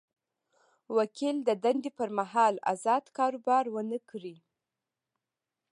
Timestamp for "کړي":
4.09-4.35